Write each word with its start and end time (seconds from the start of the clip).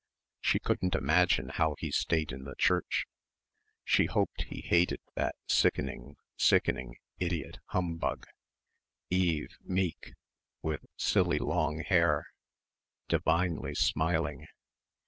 She 0.39 0.57
couldn't 0.57 0.95
imagine 0.95 1.49
how 1.49 1.75
he 1.77 1.91
stayed 1.91 2.31
in 2.31 2.43
the 2.43 2.55
Church.... 2.57 3.05
She 3.83 4.05
hoped 4.05 4.45
he 4.45 4.61
hated 4.61 4.99
that 5.13 5.35
sickening, 5.47 6.15
sickening, 6.35 6.95
idiot 7.19 7.59
humbug, 7.67 8.25
Eve... 9.11 9.55
meek... 9.63 10.13
with 10.63 10.83
silly 10.97 11.37
long 11.37 11.83
hair... 11.83 12.25
"divinely 13.09 13.75
smiling" 13.75 14.47